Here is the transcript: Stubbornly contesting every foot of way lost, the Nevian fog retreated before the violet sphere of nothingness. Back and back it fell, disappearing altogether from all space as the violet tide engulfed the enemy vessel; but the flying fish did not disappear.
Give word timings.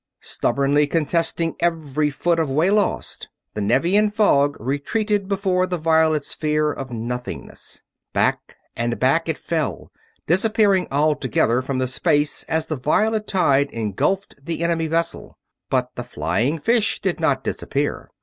Stubbornly 0.23 0.87
contesting 0.87 1.55
every 1.59 2.09
foot 2.09 2.39
of 2.39 2.49
way 2.49 2.71
lost, 2.71 3.29
the 3.53 3.61
Nevian 3.61 4.09
fog 4.09 4.57
retreated 4.59 5.27
before 5.27 5.67
the 5.67 5.77
violet 5.77 6.23
sphere 6.25 6.71
of 6.73 6.89
nothingness. 6.89 7.83
Back 8.11 8.57
and 8.75 8.99
back 8.99 9.29
it 9.29 9.37
fell, 9.37 9.91
disappearing 10.25 10.87
altogether 10.91 11.61
from 11.61 11.79
all 11.79 11.85
space 11.85 12.43
as 12.45 12.65
the 12.65 12.77
violet 12.77 13.27
tide 13.27 13.69
engulfed 13.69 14.43
the 14.43 14.63
enemy 14.63 14.87
vessel; 14.87 15.37
but 15.69 15.91
the 15.93 16.03
flying 16.03 16.57
fish 16.57 16.99
did 16.99 17.19
not 17.19 17.43
disappear. 17.43 18.09